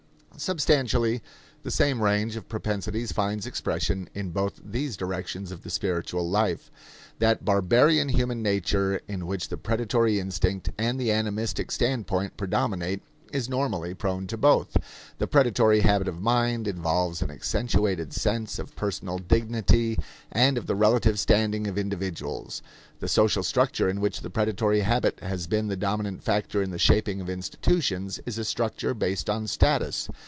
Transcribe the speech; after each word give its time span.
Substantially 0.37 1.21
the 1.61 1.69
same 1.69 2.01
range 2.01 2.35
of 2.35 2.49
propensities 2.49 3.11
finds 3.11 3.45
expression 3.45 4.09
in 4.15 4.31
both 4.31 4.59
these 4.65 4.97
directions 4.97 5.51
of 5.51 5.61
the 5.61 5.69
spiritual 5.69 6.27
life. 6.27 6.71
That 7.19 7.45
barbarian 7.45 8.09
human 8.09 8.41
nature 8.41 9.01
in 9.07 9.27
which 9.27 9.49
the 9.49 9.57
predatory 9.57 10.19
instinct 10.19 10.71
and 10.79 10.99
the 10.99 11.11
animistic 11.11 11.69
standpoint 11.69 12.37
predominate 12.37 13.03
is 13.31 13.49
normally 13.49 13.93
prone 13.93 14.25
to 14.27 14.35
both. 14.37 14.75
The 15.19 15.27
predatory 15.27 15.81
habit 15.81 16.07
of 16.07 16.19
mind 16.19 16.67
involves 16.67 17.21
an 17.21 17.29
accentuated 17.29 18.11
sense 18.11 18.57
of 18.57 18.75
personal 18.75 19.19
dignity 19.19 19.99
and 20.31 20.57
of 20.57 20.65
the 20.65 20.75
relative 20.75 21.19
standing 21.19 21.67
of 21.67 21.77
individuals. 21.77 22.63
The 22.99 23.07
social 23.07 23.43
structure 23.43 23.87
in 23.89 24.01
which 24.01 24.21
the 24.21 24.29
predatory 24.31 24.81
habit 24.81 25.19
has 25.19 25.45
been 25.45 25.67
the 25.67 25.77
dominant 25.77 26.23
factor 26.23 26.63
in 26.63 26.71
the 26.71 26.79
shaping 26.79 27.21
of 27.21 27.29
institutions 27.29 28.19
is 28.25 28.39
a 28.39 28.43
structure 28.43 28.95
based 28.95 29.29
on 29.29 29.45
status. 29.45 30.09